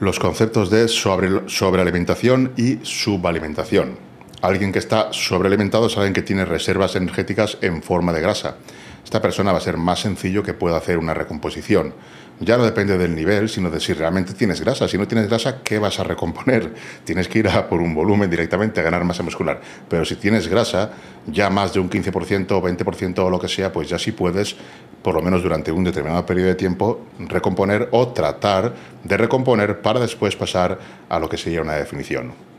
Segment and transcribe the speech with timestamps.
[0.00, 3.96] los conceptos de sobre, sobrealimentación y subalimentación.
[4.42, 8.56] Alguien que está sobrealimentado alguien que tiene reservas energéticas en forma de grasa.
[9.14, 11.94] Esta persona va a ser más sencillo que pueda hacer una recomposición.
[12.40, 14.88] Ya no depende del nivel, sino de si realmente tienes grasa.
[14.88, 16.74] Si no tienes grasa, ¿qué vas a recomponer?
[17.04, 19.60] Tienes que ir a por un volumen directamente a ganar masa muscular.
[19.88, 20.90] Pero si tienes grasa,
[21.28, 24.56] ya más de un 15% o 20% o lo que sea, pues ya sí puedes
[25.00, 30.00] por lo menos durante un determinado periodo de tiempo, recomponer o tratar de recomponer para
[30.00, 30.76] después pasar
[31.08, 32.53] a lo que sería una definición.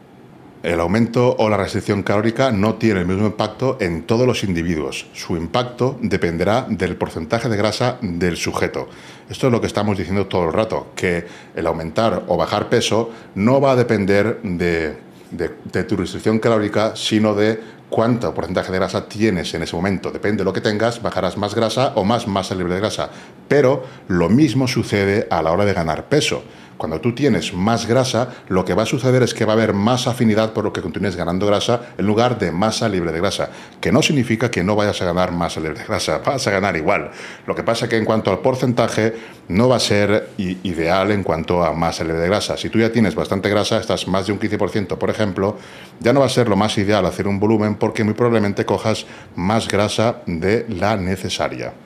[0.65, 5.05] El aumento o la restricción calórica no tiene el mismo impacto en todos los individuos.
[5.13, 8.89] Su impacto dependerá del porcentaje de grasa del sujeto.
[9.29, 11.23] Esto es lo que estamos diciendo todo el rato, que
[11.55, 17.59] el aumentar o bajar peso no va a depender de, tu restricción calórica, sino de
[17.87, 20.09] cuánto porcentaje de grasa tienes en ese momento.
[20.09, 23.11] Depende de lo que tengas, bajarás más grasa o más masa libre de grasa.
[23.47, 26.43] Pero lo mismo sucede a la hora de ganar peso.
[26.77, 29.73] Cuando tú tienes más grasa, lo que va a suceder es que va a haber
[29.73, 33.49] más afinidad por lo que continúes ganando grasa en lugar de masa libre de grasa,
[33.79, 36.75] que no significa que no vayas a ganar masa libre de grasa, vas a ganar
[36.75, 37.11] igual.
[37.47, 39.13] Lo que pasa es que en cuanto al porcentaje,
[39.47, 42.57] no va a ser ideal en cuanto a masa libre de grasa.
[42.57, 45.57] Si tú ya tienes bastante grasa, estás más de un 15%, por ejemplo,
[45.99, 49.05] ya no va a ser lo más ideal hacer un volumen porque muy probablemente cojas
[49.35, 51.84] más grasa de la necesaria.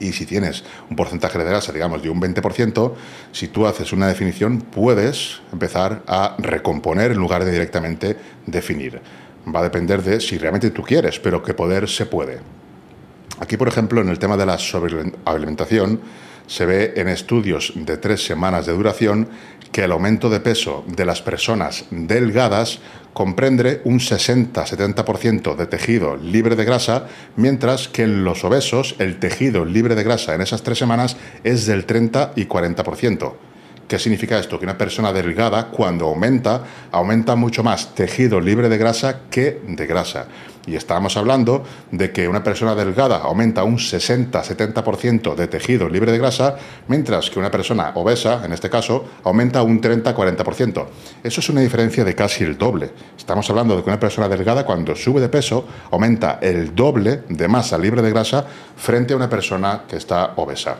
[0.00, 2.92] Y si tienes un porcentaje de grasa, digamos, de un 20%,
[3.32, 8.16] si tú haces una definición, puedes empezar a recomponer en lugar de directamente
[8.46, 9.00] definir.
[9.54, 12.40] Va a depender de si realmente tú quieres, pero que poder se puede.
[13.40, 16.00] Aquí, por ejemplo, en el tema de la sobrealimentación,
[16.46, 19.28] se ve en estudios de tres semanas de duración
[19.72, 22.80] que el aumento de peso de las personas delgadas
[23.12, 27.06] comprende un 60-70% de tejido libre de grasa,
[27.36, 31.66] mientras que en los obesos el tejido libre de grasa en esas tres semanas es
[31.66, 33.49] del 30 y 40%.
[33.90, 34.56] ¿Qué significa esto?
[34.56, 36.62] Que una persona delgada, cuando aumenta,
[36.92, 40.28] aumenta mucho más tejido libre de grasa que de grasa.
[40.64, 46.18] Y estábamos hablando de que una persona delgada aumenta un 60-70% de tejido libre de
[46.18, 46.54] grasa,
[46.86, 50.86] mientras que una persona obesa, en este caso, aumenta un 30-40%.
[51.24, 52.92] Eso es una diferencia de casi el doble.
[53.18, 57.48] Estamos hablando de que una persona delgada, cuando sube de peso, aumenta el doble de
[57.48, 58.46] masa libre de grasa
[58.76, 60.76] frente a una persona que está obesa.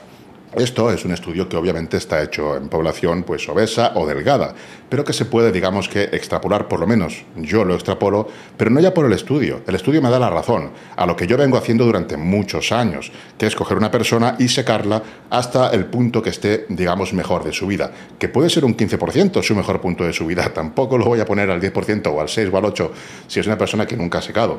[0.57, 4.53] Esto es un estudio que obviamente está hecho en población pues obesa o delgada,
[4.89, 8.81] pero que se puede, digamos que, extrapolar, por lo menos yo lo extrapolo, pero no
[8.81, 9.63] ya por el estudio.
[9.69, 13.13] El estudio me da la razón a lo que yo vengo haciendo durante muchos años,
[13.39, 15.01] que es coger una persona y secarla
[15.31, 19.45] hasta el punto que esté, digamos, mejor de su vida, que puede ser un 15%
[19.45, 20.49] su mejor punto de su vida.
[20.53, 22.93] Tampoco lo voy a poner al 10% o al 6 o al 8
[23.29, 24.59] si es una persona que nunca ha secado.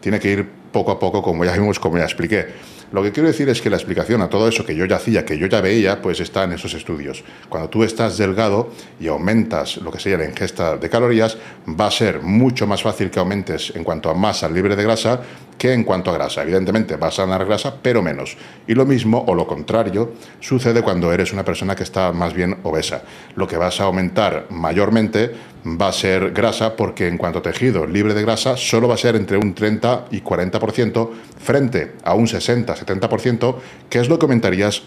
[0.00, 2.46] Tiene que ir poco a poco, como ya vimos, como ya expliqué.
[2.92, 5.24] Lo que quiero decir es que la explicación a todo eso que yo ya hacía,
[5.24, 7.24] que yo ya veía, pues está en esos estudios.
[7.48, 8.70] Cuando tú estás delgado
[9.00, 11.36] y aumentas lo que sería la ingesta de calorías,
[11.68, 15.20] va a ser mucho más fácil que aumentes en cuanto a masa libre de grasa
[15.58, 16.42] que en cuanto a grasa.
[16.42, 18.36] Evidentemente vas a ganar grasa, pero menos.
[18.66, 22.58] Y lo mismo o lo contrario sucede cuando eres una persona que está más bien
[22.62, 23.02] obesa.
[23.34, 25.32] Lo que vas a aumentar mayormente
[25.66, 28.98] va a ser grasa porque en cuanto a tejido libre de grasa solo va a
[28.98, 32.28] ser entre un 30 y 40% frente a un
[32.76, 33.56] 60-70%,
[33.88, 34.82] que es lo que aumentarías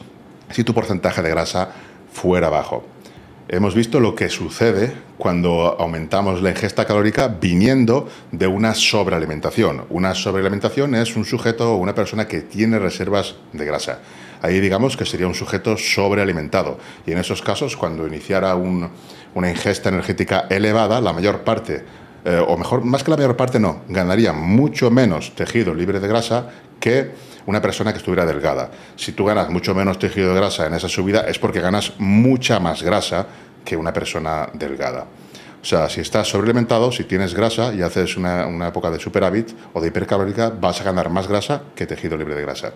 [0.51, 1.69] si tu porcentaje de grasa
[2.11, 2.83] fuera bajo.
[3.51, 9.85] Hemos visto lo que sucede cuando aumentamos la ingesta calórica viniendo de una sobrealimentación.
[9.89, 14.01] Una sobrealimentación es un sujeto o una persona que tiene reservas de grasa.
[14.43, 16.77] Ahí digamos que sería un sujeto sobrealimentado.
[17.07, 21.83] Y en esos casos, cuando iniciara una ingesta energética elevada, la mayor parte
[22.25, 26.07] eh, o mejor, más que la mayor parte no, ganaría mucho menos tejido libre de
[26.07, 26.49] grasa
[26.79, 27.11] que
[27.45, 28.69] una persona que estuviera delgada.
[28.95, 32.59] Si tú ganas mucho menos tejido de grasa en esa subida es porque ganas mucha
[32.59, 33.27] más grasa
[33.65, 35.07] que una persona delgada.
[35.61, 39.81] O sea, si estás sobrealimentado, si tienes grasa y haces una, época de superávit o
[39.81, 42.71] de hipercalórica, vas a ganar más grasa que tejido libre de grasa.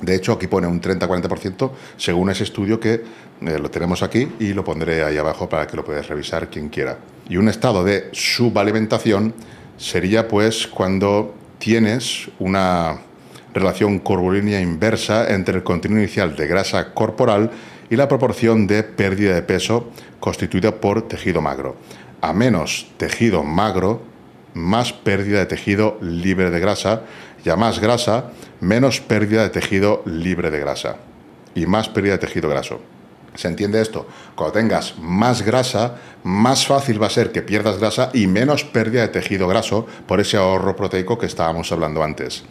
[0.00, 3.04] De hecho, aquí pone un 30-40% según ese estudio que
[3.40, 6.68] eh, lo tenemos aquí y lo pondré ahí abajo para que lo puedas revisar quien
[6.68, 6.98] quiera.
[7.28, 9.34] Y un estado de subalimentación
[9.76, 13.00] sería pues cuando tienes una
[13.58, 17.50] relación curvilínea inversa entre el contenido inicial de grasa corporal
[17.90, 19.90] y la proporción de pérdida de peso
[20.20, 21.76] constituida por tejido magro.
[22.20, 24.02] A menos tejido magro,
[24.54, 27.02] más pérdida de tejido libre de grasa
[27.44, 30.96] y a más grasa, menos pérdida de tejido libre de grasa
[31.54, 32.80] y más pérdida de tejido graso.
[33.34, 34.06] ¿Se entiende esto?
[34.34, 35.94] Cuando tengas más grasa,
[36.24, 40.18] más fácil va a ser que pierdas grasa y menos pérdida de tejido graso por
[40.18, 42.42] ese ahorro proteico que estábamos hablando antes.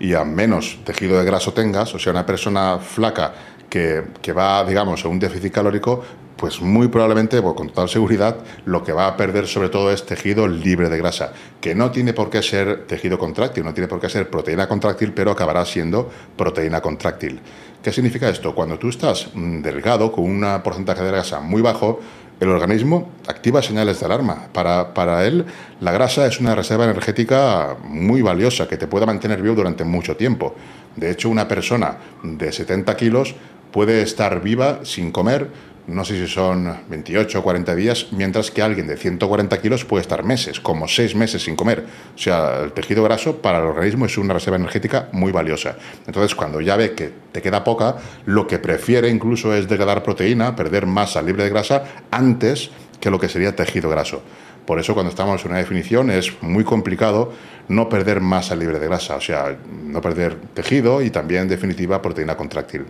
[0.00, 3.34] Y a menos tejido de graso tengas, o sea, una persona flaca
[3.68, 6.02] que, que va, digamos, a un déficit calórico,
[6.38, 10.46] pues muy probablemente, con total seguridad, lo que va a perder sobre todo es tejido
[10.46, 14.08] libre de grasa, que no tiene por qué ser tejido contráctil, no tiene por qué
[14.08, 17.40] ser proteína contráctil, pero acabará siendo proteína contráctil.
[17.82, 18.54] ¿Qué significa esto?
[18.54, 22.00] Cuando tú estás mm, delgado, con un porcentaje de grasa muy bajo,
[22.40, 24.48] el organismo activa señales de alarma.
[24.52, 25.44] Para, para, él,
[25.80, 30.16] la grasa es una reserva energética muy valiosa que te puede mantener vivo durante mucho
[30.16, 30.54] tiempo.
[30.96, 33.34] De hecho, una persona de 70 kilos
[33.72, 35.48] puede estar viva sin comer
[35.88, 40.02] no sé si son 28 o 40 días, mientras que alguien de 140 kilos puede
[40.02, 41.84] estar meses, como 6 meses sin comer.
[42.14, 45.76] O sea, el tejido graso para el organismo es una reserva energética muy valiosa.
[46.06, 47.96] Entonces, cuando ya ve que te queda poca,
[48.26, 52.70] lo que prefiere incluso es degradar proteína, perder masa libre de grasa, antes
[53.00, 54.22] que lo que sería tejido graso.
[54.66, 57.32] Por eso cuando estamos en una definición es muy complicado
[57.68, 62.02] no perder masa libre de grasa, o sea, no perder tejido y también en definitiva
[62.02, 62.84] proteína contráctil.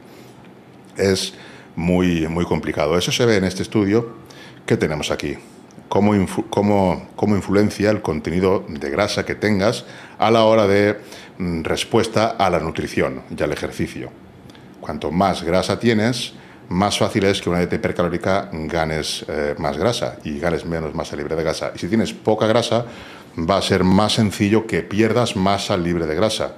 [0.96, 1.34] Es
[1.78, 2.98] muy, muy complicado.
[2.98, 4.08] Eso se ve en este estudio
[4.66, 5.36] que tenemos aquí.
[5.88, 6.12] Cómo,
[6.50, 9.84] cómo, influencia el contenido de grasa que tengas
[10.18, 10.98] a la hora de
[11.38, 14.10] mm, respuesta a la nutrición y al ejercicio.
[14.80, 16.34] Cuanto más grasa tienes,
[16.68, 21.16] más fácil es que una dieta hipercalórica ganes eh, más grasa y ganes menos masa
[21.16, 21.72] libre de grasa.
[21.74, 22.84] Y si tienes poca grasa,
[23.38, 26.54] va a ser más sencillo que pierdas masa libre de grasa.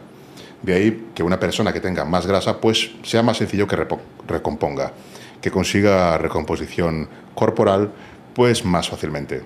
[0.63, 3.79] De ahí que una persona que tenga más grasa, pues sea más sencillo que
[4.27, 4.93] recomponga,
[5.41, 7.91] que consiga recomposición corporal,
[8.35, 9.43] pues más fácilmente.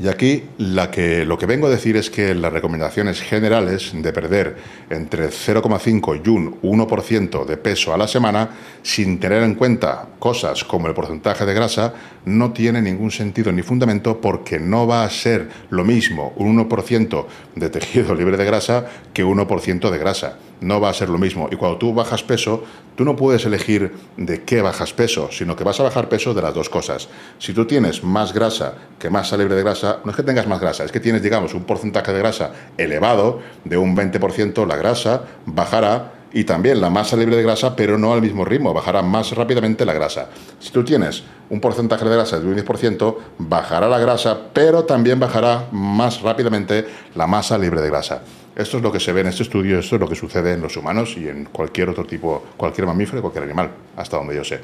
[0.00, 4.12] Y aquí la que, lo que vengo a decir es que las recomendaciones generales de
[4.12, 4.56] perder
[4.90, 8.50] entre 0,5 y un 1% de peso a la semana,
[8.82, 11.94] sin tener en cuenta cosas como el porcentaje de grasa,
[12.26, 17.26] no tiene ningún sentido ni fundamento porque no va a ser lo mismo un 1%
[17.56, 21.48] de tejido libre de grasa que 1% de grasa no va a ser lo mismo.
[21.50, 22.64] Y cuando tú bajas peso,
[22.96, 26.42] tú no puedes elegir de qué bajas peso, sino que vas a bajar peso de
[26.42, 27.08] las dos cosas.
[27.38, 30.60] Si tú tienes más grasa que masa libre de grasa, no es que tengas más
[30.60, 35.22] grasa, es que tienes, digamos, un porcentaje de grasa elevado, de un 20%, la grasa
[35.46, 39.32] bajará y también la masa libre de grasa, pero no al mismo ritmo, bajará más
[39.32, 40.28] rápidamente la grasa.
[40.60, 45.18] Si tú tienes un porcentaje de grasa de un 10%, bajará la grasa, pero también
[45.18, 48.22] bajará más rápidamente la masa libre de grasa.
[48.58, 50.60] Esto es lo que se ve en este estudio, esto es lo que sucede en
[50.60, 54.58] los humanos y en cualquier otro tipo, cualquier mamífero, cualquier animal, hasta donde yo sé.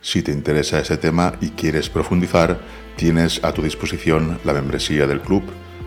[0.00, 2.58] Si te interesa ese tema y quieres profundizar,
[2.96, 5.44] tienes a tu disposición la membresía del club,